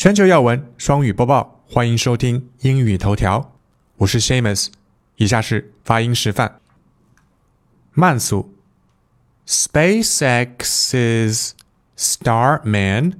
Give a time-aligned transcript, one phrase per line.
[0.00, 3.54] 全球要闻双语播报，欢迎收听英语头条。
[3.98, 4.68] 我是 Shamus，
[5.16, 6.58] 以下是发音示范。
[7.92, 8.54] 慢速：
[9.46, 11.50] SpaceX's
[11.98, 13.16] Starman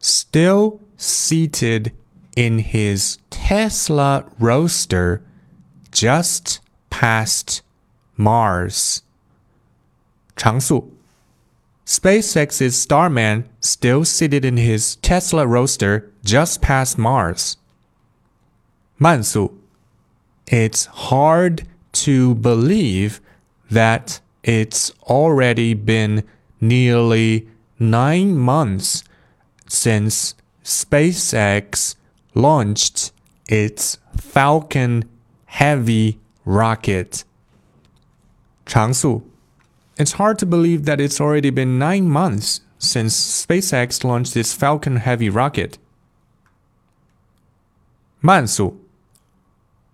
[0.00, 1.90] still seated
[2.36, 5.22] in his Tesla Roadster
[5.90, 6.58] just
[6.90, 7.58] past
[8.16, 8.98] Mars.
[10.36, 10.96] 常速
[11.85, 17.57] SpaceX's Starman still seated in his Tesla Roadster just past Mars.
[18.97, 19.57] 慢速
[20.45, 23.21] It's hard to believe
[23.71, 26.23] that it's already been
[26.59, 27.47] nearly
[27.79, 29.03] nine months
[29.67, 31.95] since SpaceX
[32.33, 33.11] launched
[33.47, 35.03] its Falcon
[35.45, 37.23] Heavy rocket.
[38.65, 39.23] 常速
[39.97, 44.97] It's hard to believe that it's already been nine months since SpaceX launched its Falcon
[44.97, 45.77] Heavy rocket.
[48.21, 48.77] 慢速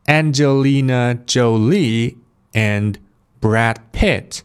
[0.08, 2.18] Angelina Jolie
[2.54, 2.98] and
[3.40, 4.44] Brad Pitt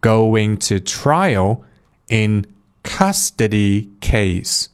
[0.00, 1.64] going to trial
[2.08, 2.46] in
[2.82, 4.68] custody case.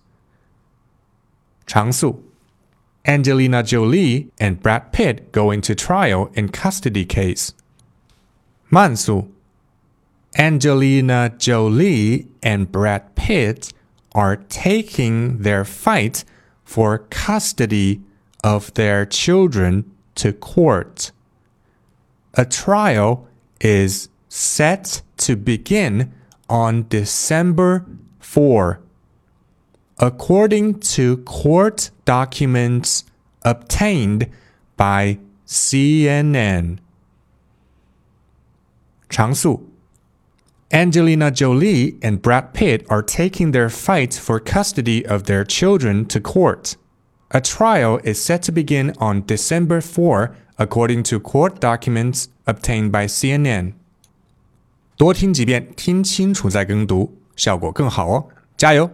[1.66, 2.22] 常速
[3.04, 7.52] Angelina Jolie and Brad Pitt going to trial in custody case.
[8.68, 9.32] 慢速
[10.37, 13.71] Angelina Jolie and Brad Pitt
[14.13, 16.25] are taking their fight
[16.63, 18.01] for custody
[18.43, 21.11] of their children to court.
[22.33, 23.27] A trial
[23.61, 26.13] is set to begin
[26.49, 27.85] on December
[28.19, 28.81] 4.
[29.99, 33.05] According to court documents
[33.43, 34.29] obtained
[34.75, 36.79] by CNN.
[39.07, 39.74] 常速
[40.72, 46.20] Angelina Jolie and Brad Pitt are taking their fight for custody of their children to
[46.20, 46.76] court.
[47.32, 53.06] A trial is set to begin on December 4, according to court documents obtained by
[53.06, 53.72] CNN.
[54.96, 58.28] 多听几遍，听清楚再跟读，效果更好哦！
[58.56, 58.90] 加油！